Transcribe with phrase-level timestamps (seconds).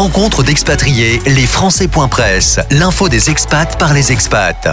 [0.00, 4.66] rencontre d'expatriés, les Français.press, l'info des expats par les expats.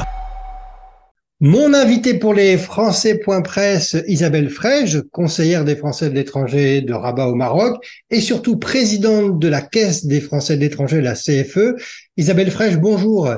[1.41, 7.35] Mon invité pour les Français.press, Isabelle Frege, conseillère des Français de l'étranger de Rabat au
[7.35, 11.75] Maroc et surtout présidente de la Caisse des Français de l'étranger, la CFE.
[12.15, 13.29] Isabelle Frege, bonjour.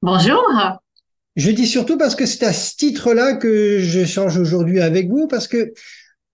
[0.00, 0.44] Bonjour.
[1.34, 5.26] Je dis surtout parce que c'est à ce titre-là que je change aujourd'hui avec vous,
[5.26, 5.72] parce que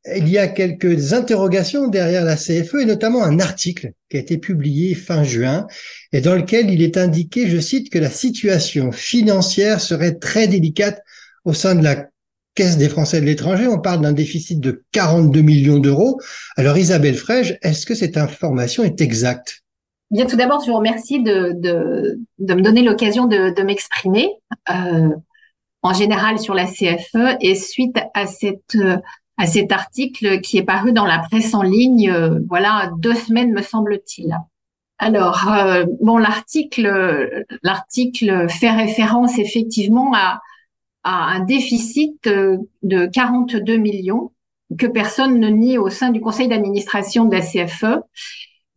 [0.06, 4.38] il y a quelques interrogations derrière la CFE et notamment un article qui a été
[4.38, 5.66] publié fin juin
[6.12, 11.02] et dans lequel il est indiqué, je cite, que la situation financière serait très délicate
[11.44, 12.06] au sein de la
[12.54, 13.68] Caisse des Français de l'étranger.
[13.68, 16.18] On parle d'un déficit de 42 millions d'euros.
[16.56, 19.62] Alors Isabelle Frege, est-ce que cette information est exacte?
[20.10, 24.28] Bien, tout d'abord, je vous remercie de, de, de me donner l'occasion de, de m'exprimer.
[24.70, 25.10] Euh,
[25.82, 28.76] en général sur la CFE et suite à cette
[29.40, 33.52] à cet article qui est paru dans la presse en ligne, euh, voilà, deux semaines
[33.52, 34.36] me semble-t-il.
[34.98, 40.40] Alors, euh, bon, l'article, l'article fait référence effectivement à,
[41.04, 44.32] à un déficit euh, de 42 millions
[44.78, 48.02] que personne ne nie au sein du conseil d'administration de la CFE.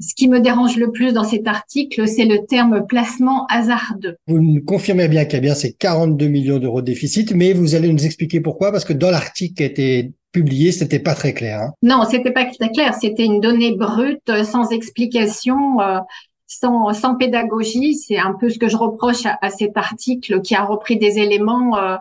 [0.05, 4.17] Ce qui me dérange le plus dans cet article, c'est le terme placement hasardeux.
[4.27, 7.53] Vous nous confirmez bien qu'il y a bien ces 42 millions d'euros de déficit, mais
[7.53, 11.13] vous allez nous expliquer pourquoi, parce que dans l'article qui a été publié, c'était pas
[11.13, 11.61] très clair.
[11.61, 11.71] Hein.
[11.81, 12.93] Non, c'était pas très clair.
[12.99, 15.99] C'était une donnée brute, euh, sans explication, euh,
[16.47, 17.95] sans, sans pédagogie.
[17.95, 21.77] C'est un peu ce que je reproche à, cet article qui a repris des éléments
[21.77, 21.95] euh,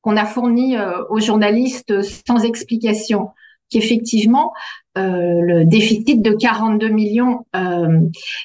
[0.00, 0.76] qu'on a fournis
[1.10, 3.30] aux journalistes sans explication.
[3.70, 4.52] Qu'effectivement,
[4.96, 7.44] le déficit de 42 millions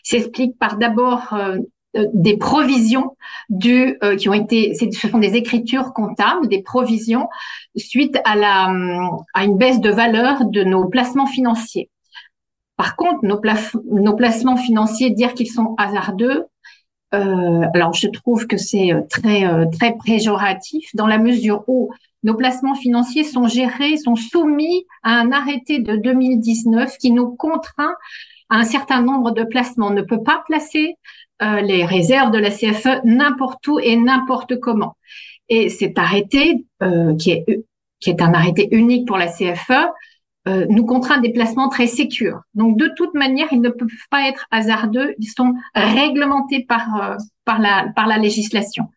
[0.03, 1.33] s'explique par d'abord
[1.97, 3.17] euh, des provisions
[3.49, 7.27] du, euh, qui ont été, ce sont des écritures comptables, des provisions
[7.75, 8.73] suite à la
[9.33, 11.89] à une baisse de valeur de nos placements financiers.
[12.77, 13.37] Par contre, nos,
[14.15, 16.45] placements financiers, dire qu'ils sont hasardeux,
[17.13, 21.91] euh, alors je trouve que c'est très très péjoratif dans la mesure où
[22.23, 27.95] nos placements financiers sont gérés, sont soumis à un arrêté de 2019 qui nous contraint
[28.49, 29.87] à un certain nombre de placements.
[29.87, 30.95] On ne peut pas placer
[31.41, 34.95] euh, les réserves de la CFE n'importe où et n'importe comment.
[35.49, 39.89] Et cet arrêté, euh, qui, est, un arrêté unique pour la CFE,
[40.47, 42.41] euh, nous contraint des placements très sécures.
[42.53, 48.17] Donc de toute manière, ils ne peuvent pas être hasardeux, ils sont réglementés par la
[48.17, 48.87] législation.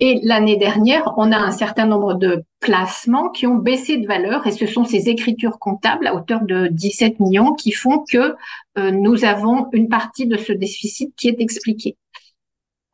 [0.00, 4.46] Et l'année dernière, on a un certain nombre de placements qui ont baissé de valeur
[4.46, 8.34] et ce sont ces écritures comptables à hauteur de 17 millions qui font que
[8.78, 11.96] euh, nous avons une partie de ce déficit qui est expliquée.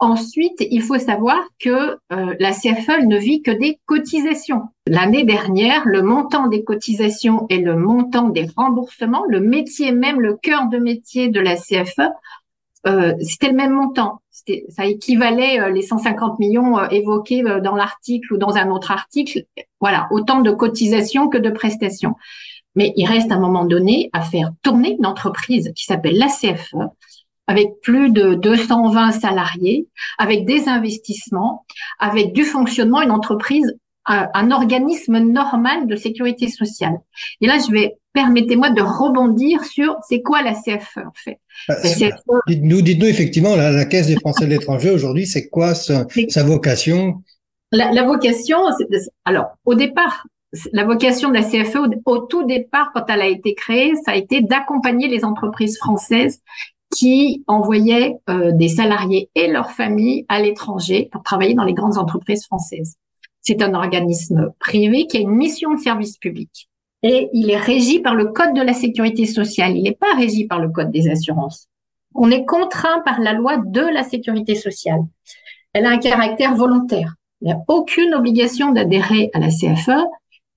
[0.00, 4.62] Ensuite, il faut savoir que euh, la CFE ne vit que des cotisations.
[4.86, 10.36] L'année dernière, le montant des cotisations et le montant des remboursements, le métier même, le
[10.36, 12.10] cœur de métier de la CFE,
[12.86, 14.20] euh, c'était le même montant.
[14.68, 19.44] Ça équivalait euh, les 150 millions euh, évoqués dans l'article ou dans un autre article.
[19.80, 22.14] Voilà, autant de cotisations que de prestations.
[22.74, 26.26] Mais il reste à un moment donné à faire tourner une entreprise qui s'appelle la
[26.26, 26.74] CFE,
[27.46, 29.86] avec plus de 220 salariés,
[30.18, 31.64] avec des investissements,
[31.98, 36.98] avec du fonctionnement, une entreprise, un, un organisme normal de sécurité sociale.
[37.40, 41.40] Et là, je vais permettez-moi de rebondir sur c'est quoi la CFE en fait.
[41.68, 41.74] Bah,
[42.46, 46.06] dites-nous, dites-nous effectivement, la, la, Caisse des Français de l'étranger aujourd'hui, c'est quoi sa,
[46.44, 47.22] vocation?
[47.72, 48.60] La, la, vocation,
[49.24, 50.26] alors au départ,
[50.72, 51.76] la vocation de la CFE
[52.06, 56.40] au, tout départ, quand elle a été créée, ça a été d'accompagner les entreprises françaises
[56.96, 61.98] qui envoyaient euh, des salariés et leurs familles à l'étranger pour travailler dans les grandes
[61.98, 62.94] entreprises françaises.
[63.40, 66.68] C'est un organisme privé qui a une mission de service public
[67.04, 69.76] et il est régi par le code de la sécurité sociale.
[69.76, 71.68] Il n'est pas régi par le code des assurances.
[72.14, 75.02] On est contraint par la loi de la sécurité sociale.
[75.74, 77.14] Elle a un caractère volontaire.
[77.42, 80.02] Il n'y a aucune obligation d'adhérer à la CFE.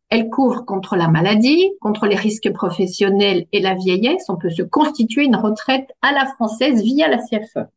[0.09, 4.29] Elle couvre contre la maladie, contre les risques professionnels et la vieillesse.
[4.29, 7.67] On peut se constituer une retraite à la française via la CFE.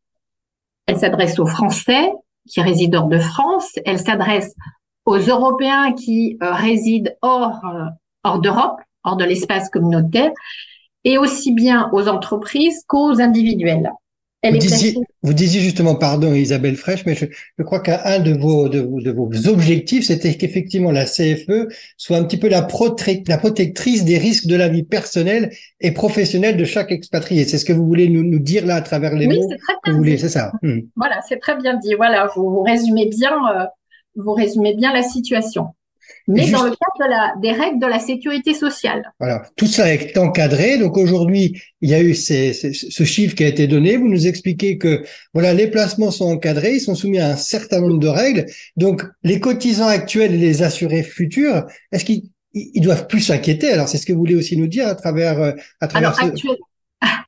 [0.85, 2.13] Elle s'adresse aux Français
[2.47, 3.73] qui résident hors de France.
[3.85, 4.55] Elle s'adresse
[5.03, 7.85] aux Européens qui euh, résident hors euh,
[8.23, 10.31] hors d'Europe, hors de l'espace communautaire,
[11.03, 13.91] et aussi bien aux entreprises qu'aux individuels.
[14.43, 17.25] vous, disiez, vous disiez, justement, pardon Isabelle Fraîche, mais je,
[17.57, 22.23] je crois qu'un de vos, de, de, vos objectifs, c'était qu'effectivement la CFE soit un
[22.23, 22.67] petit peu la,
[23.27, 27.45] la protectrice des risques de la vie personnelle et professionnelle de chaque expatrié.
[27.45, 29.49] C'est ce que vous voulez nous, nous, dire là à travers les mots
[29.83, 30.51] que vous voulez, c'est ça?
[30.61, 30.81] Hmm.
[30.95, 31.95] Voilà, c'est très bien dit.
[31.95, 33.65] Voilà, vous, vous résumez bien, euh,
[34.15, 35.69] vous résumez bien la situation.
[36.27, 39.11] Mais dans le cadre de la, des règles de la sécurité sociale.
[39.19, 40.77] Voilà, tout ça est encadré.
[40.77, 43.97] Donc aujourd'hui, il y a eu ces, ce chiffre qui a été donné.
[43.97, 45.03] Vous nous expliquez que
[45.33, 48.45] voilà, les placements sont encadrés, ils sont soumis à un certain nombre de règles.
[48.75, 53.71] Donc les cotisants actuels et les assurés futurs, est-ce qu'ils ils doivent plus s'inquiéter?
[53.71, 56.19] Alors c'est ce que vous voulez aussi nous dire à travers euh, à travers.
[56.19, 56.33] Alors,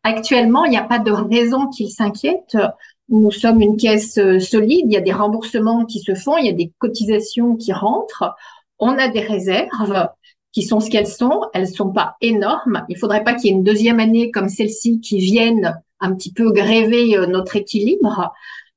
[0.04, 2.58] actuellement, il n'y a pas de raison qu'ils s'inquiètent.
[3.10, 6.46] Nous sommes une caisse euh, solide, il y a des remboursements qui se font, il
[6.46, 8.36] y a des cotisations qui rentrent
[8.80, 10.10] on a des réserves
[10.52, 11.42] qui sont ce qu'elles sont.
[11.54, 12.86] Elles sont pas énormes.
[12.90, 16.32] Il faudrait pas qu'il y ait une deuxième année comme celle-ci qui vienne un petit
[16.34, 18.32] peu gréver euh, notre équilibre.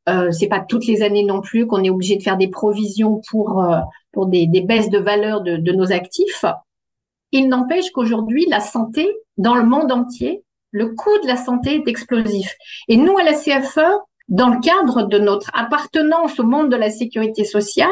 [0.09, 3.21] Euh, c'est pas toutes les années non plus qu'on est obligé de faire des provisions
[3.29, 3.81] pour euh,
[4.13, 6.45] pour des, baisses de valeur de, de nos actifs.
[7.33, 11.89] Il n'empêche qu'aujourd'hui la santé dans le monde entier, le coût de la santé est
[11.89, 12.55] explosif.
[12.89, 13.81] Et nous à la CFE,
[14.29, 17.89] dans le cadre de notre appartenance au monde de la sécurité sociale,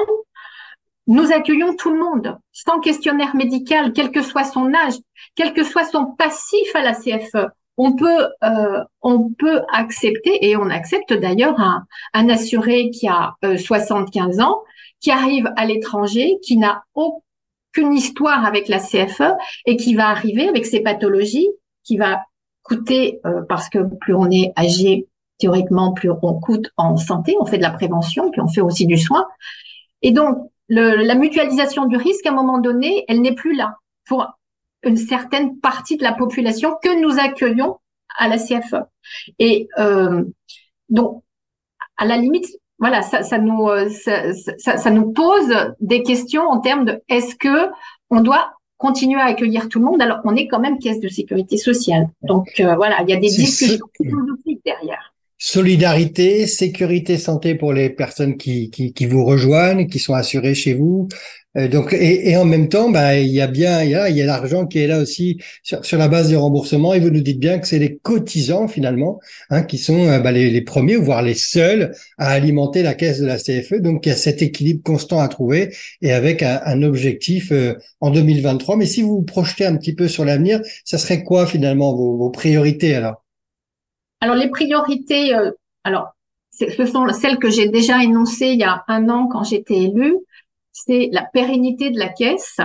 [1.06, 4.94] nous accueillons tout le monde, sans questionnaire médical, quel que soit son âge,
[5.34, 7.48] quel que soit son passif à la CFE.
[7.76, 14.38] On peut, euh, on peut accepter, et on accepte d'ailleurs un, assuré qui a 75
[14.38, 14.62] euh, ans,
[15.00, 19.34] qui arrive à l'étranger, qui n'a aucune histoire avec la CFE
[19.66, 21.48] et qui va arriver avec ses pathologies,
[21.82, 22.22] qui va
[22.62, 25.06] coûter, euh, parce que plus on est âgé,
[25.38, 28.86] théoriquement, plus on coûte en santé, on fait de la prévention, puis on fait aussi
[28.86, 29.26] du soin.
[30.00, 33.76] Et donc, la mutualisation du risque, à un moment donné, elle n'est plus là
[34.06, 34.26] pour
[34.82, 37.78] une certaine partie de la population que nous accueillons
[38.16, 38.84] à la CFE.
[39.38, 40.24] Et euh,
[40.88, 41.22] donc,
[41.96, 42.46] à la limite,
[42.78, 47.36] voilà, ça, ça nous euh, ça, ça, nous pose des questions en termes de est-ce
[47.36, 47.70] que
[48.10, 50.02] on doit continuer à accueillir tout le monde?
[50.02, 52.08] Alors on est quand même caisse de sécurité sociale.
[52.22, 55.13] Donc euh, voilà, il y a des discussions philosophiques derrière.
[55.38, 60.74] Solidarité, sécurité, santé pour les personnes qui, qui, qui vous rejoignent, qui sont assurées chez
[60.74, 61.08] vous.
[61.56, 64.08] Euh, donc et, et, en même temps, bah, il y a bien il y a,
[64.08, 66.94] il y a l'argent qui est là aussi sur, sur, la base du remboursement.
[66.94, 69.20] Et vous nous dites bien que c'est les cotisants finalement
[69.50, 73.20] hein, qui sont euh, bah, les, les, premiers, voire les seuls à alimenter la caisse
[73.20, 73.80] de la CFE.
[73.80, 77.74] Donc il y a cet équilibre constant à trouver et avec un, un objectif euh,
[78.00, 78.76] en 2023.
[78.76, 82.16] Mais si vous vous projetez un petit peu sur l'avenir, ça serait quoi finalement vos,
[82.16, 83.23] vos priorités alors?
[84.20, 85.50] Alors les priorités, euh,
[85.84, 86.14] alors
[86.50, 90.16] ce sont celles que j'ai déjà énoncées il y a un an quand j'étais élue.
[90.72, 92.58] C'est la pérennité de la caisse,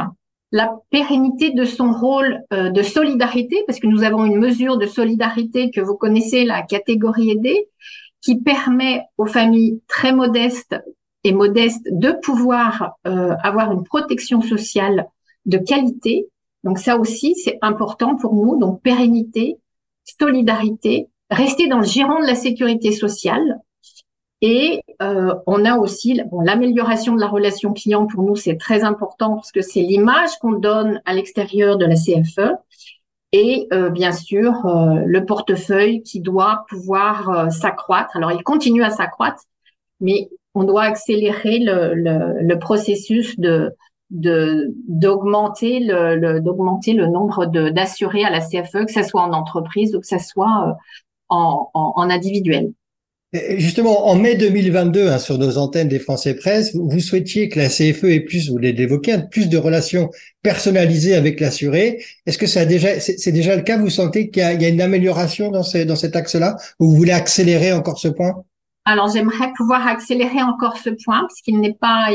[0.51, 4.85] la pérennité de son rôle euh, de solidarité, parce que nous avons une mesure de
[4.85, 7.67] solidarité que vous connaissez, la catégorie aidée,
[8.21, 10.75] qui permet aux familles très modestes
[11.23, 15.07] et modestes de pouvoir euh, avoir une protection sociale
[15.45, 16.27] de qualité.
[16.63, 18.57] Donc ça aussi, c'est important pour nous.
[18.57, 19.57] Donc pérennité,
[20.19, 23.59] solidarité, rester dans le giron de la sécurité sociale.
[24.41, 28.83] Et euh, on a aussi bon, l'amélioration de la relation client pour nous, c'est très
[28.83, 32.55] important parce que c'est l'image qu'on donne à l'extérieur de la CFE.
[33.31, 38.15] Et euh, bien sûr, euh, le portefeuille qui doit pouvoir euh, s'accroître.
[38.15, 39.43] Alors, il continue à s'accroître,
[39.99, 43.75] mais on doit accélérer le, le, le processus de
[44.09, 49.95] de d'augmenter le, d'augmenter le nombre d'assurés à la CFE, que ce soit en entreprise
[49.95, 50.75] ou que ce soit
[51.29, 52.71] en, en, individuel.
[53.31, 57.69] Justement, en mai 2022, hein, sur nos antennes des Français Presse, vous, souhaitiez que la
[57.69, 60.09] CFE ait plus, vous l'évoquez, plus de relations
[60.41, 62.03] personnalisées avec l'assuré.
[62.25, 63.77] Est-ce que ça a déjà, c'est déjà le cas?
[63.77, 66.57] Vous sentez qu'il y, y, a une amélioration dans, dans cet axe-là?
[66.79, 68.33] Ou vous voulez accélérer encore ce point?
[68.85, 72.09] Alors, j'aimerais pouvoir accélérer encore ce point, parce qu'il n'est pas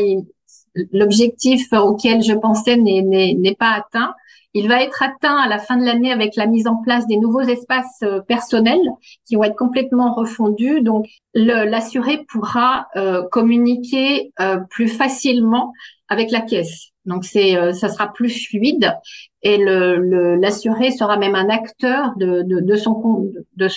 [0.93, 4.15] l'objectif auquel je pensais n'est pas atteint.
[4.57, 7.17] Il va être atteint à la fin de l'année avec la mise en place des
[7.17, 8.89] nouveaux espaces euh, personnels
[9.27, 10.81] qui vont être complètement refondus.
[10.81, 15.73] Donc, l'assuré pourra euh, communiquer euh, plus facilement
[16.09, 16.91] avec la caisse.
[17.05, 18.97] Donc, c'est, ça sera plus fluide
[19.43, 23.69] et l'assuré sera même un acteur de, son, de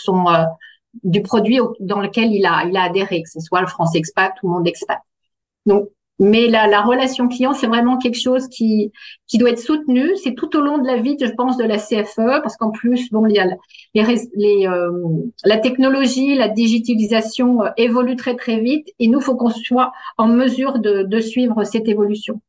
[1.03, 4.33] du produit dans lequel il a, il a adhéré, que ce soit le France Expat
[4.43, 4.99] ou Monde Expat.
[5.65, 8.91] Donc, mais la, la relation client, c'est vraiment quelque chose qui,
[9.27, 10.15] qui doit être soutenu.
[10.17, 13.11] C'est tout au long de la vie, je pense, de la CFE, parce qu'en plus,
[13.11, 13.43] bon, les,
[13.93, 14.91] les, euh,
[15.45, 20.27] la technologie, la digitalisation euh, évolue très très vite, et nous, faut qu'on soit en
[20.27, 22.41] mesure de suivre cette évolution.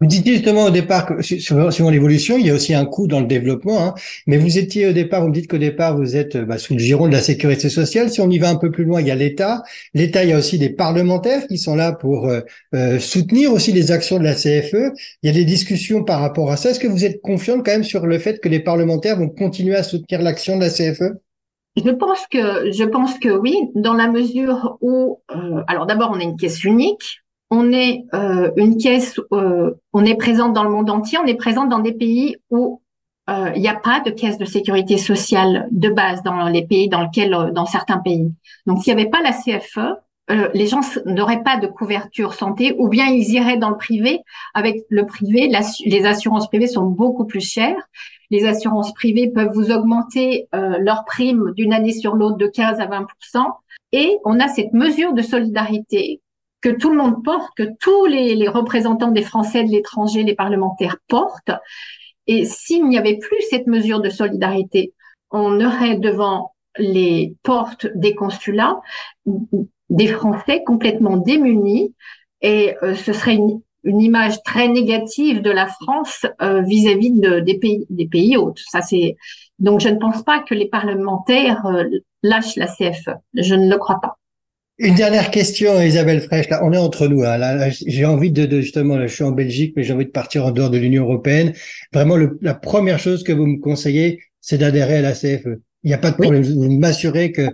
[0.00, 3.20] Vous disiez justement au départ que suivant l'évolution, il y a aussi un coût dans
[3.20, 3.84] le développement.
[3.84, 3.94] Hein,
[4.26, 6.78] mais vous étiez au départ, vous me dites qu'au départ vous êtes bah, sous le
[6.78, 8.08] giron de la sécurité sociale.
[8.08, 9.62] Si on y va un peu plus loin, il y a l'État.
[9.92, 12.40] L'État, il y a aussi des parlementaires qui sont là pour euh,
[12.74, 14.94] euh, soutenir aussi les actions de la CFE.
[15.22, 16.70] Il y a des discussions par rapport à ça.
[16.70, 19.76] Est-ce que vous êtes confiante quand même sur le fait que les parlementaires vont continuer
[19.76, 21.12] à soutenir l'action de la CFE
[21.76, 26.18] je pense que je pense que oui, dans la mesure où, euh, alors d'abord on
[26.18, 30.70] est une caisse unique, on est euh, une caisse, euh, on est présente dans le
[30.70, 32.80] monde entier, on est présente dans des pays où
[33.28, 36.88] euh, il n'y a pas de caisse de sécurité sociale de base dans les pays
[36.88, 38.32] dans lesquels, dans certains pays.
[38.66, 39.96] Donc, s'il n'y avait pas la CFE,
[40.54, 44.20] les gens n'auraient pas de couverture santé ou bien ils iraient dans le privé.
[44.54, 45.50] Avec le privé,
[45.84, 47.88] les assurances privées sont beaucoup plus chères.
[48.30, 52.78] Les assurances privées peuvent vous augmenter euh, leur prime d'une année sur l'autre de 15
[52.78, 53.06] à 20%
[53.92, 56.20] et on a cette mesure de solidarité
[56.60, 60.98] que tout le monde porte, que tous les, représentants des Français de l'étranger, les parlementaires
[61.08, 61.52] portent.
[62.26, 64.92] Et s'il n'y avait plus cette mesure de solidarité,
[65.30, 68.80] on aurait devant les portes des consulats
[69.90, 71.94] des Français complètement démunis
[72.40, 77.58] et euh, ce serait une, image très négative de la France euh, vis-à-vis de, des
[77.58, 78.60] pays des pays autres.
[78.70, 79.16] Ça c'est
[79.58, 81.84] donc je ne pense pas que les parlementaires euh,
[82.22, 83.16] lâchent la CFE.
[83.32, 84.19] Je ne le crois pas.
[84.82, 86.48] Une dernière question, Isabelle Fraîche.
[86.48, 87.22] Là, on est entre nous.
[87.22, 87.36] Hein.
[87.36, 90.10] Là, j'ai envie de, de, justement, là, je suis en Belgique, mais j'ai envie de
[90.10, 91.52] partir en dehors de l'Union européenne.
[91.92, 95.60] Vraiment, le, la première chose que vous me conseillez, c'est d'adhérer à la CFE.
[95.84, 96.42] Il n'y a pas de problème.
[96.42, 97.50] Vous m'assurez que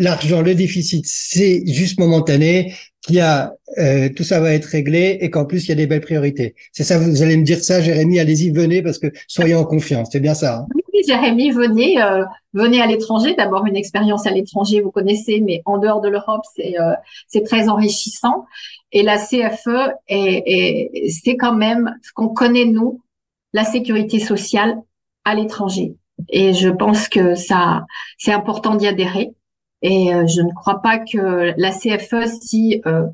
[0.00, 5.18] l'argent, le déficit, c'est juste momentané, qu'il y a euh, tout ça va être réglé
[5.20, 6.56] et qu'en plus il y a des belles priorités.
[6.72, 10.08] C'est ça, vous allez me dire ça, Jérémy, allez-y, venez parce que soyez en confiance.
[10.10, 10.66] C'est bien ça.
[10.68, 13.34] Hein oui, Jérémy, venez, euh, venez à l'étranger.
[13.34, 16.94] D'abord une expérience à l'étranger, vous connaissez, mais en dehors de l'Europe, c'est euh,
[17.28, 18.46] c'est très enrichissant.
[18.92, 23.02] Et la CFE, est, c'est quand même ce qu'on connaît nous,
[23.52, 24.80] la sécurité sociale
[25.24, 25.96] à l'étranger.
[26.28, 27.84] Et je pense que ça,
[28.18, 29.32] c'est important d'y adhérer.
[29.82, 33.06] Et euh, je ne crois pas que la CFE, si, euh,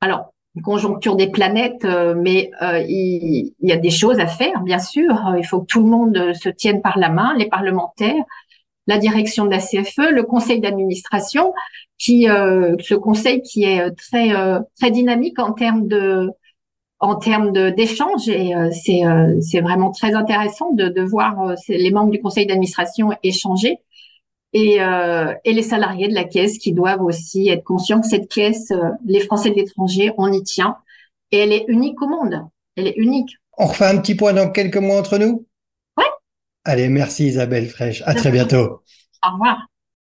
[0.00, 2.50] alors, conjoncture des planètes, euh, mais
[2.88, 5.34] il, y a des choses à faire, bien sûr.
[5.36, 8.24] Il faut que tout le monde se tienne par la main, les parlementaires,
[8.86, 11.52] la direction de la CFE, le conseil d'administration,
[11.98, 14.30] qui, ce conseil qui est très
[14.78, 16.30] très dynamique en termes de
[16.98, 19.02] en termes d'échange et c'est
[19.40, 23.78] c'est vraiment très intéressant de, de voir les membres du conseil d'administration échanger
[24.54, 28.28] et, euh, et les salariés de la caisse qui doivent aussi être conscients que cette
[28.28, 30.76] caisse, euh, les Français de l'étranger, on y tient
[31.32, 32.40] et elle est unique au monde.
[32.76, 33.36] Elle est unique.
[33.58, 35.46] On refait un petit point dans quelques mois entre nous?
[35.96, 36.04] Ouais.
[36.64, 38.02] Allez, merci Isabelle Fraîche.
[38.06, 38.82] À très bientôt.
[39.26, 39.58] Au revoir.